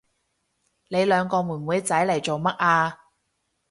[0.87, 2.97] 你兩個妹妹仔嚟做乜啊？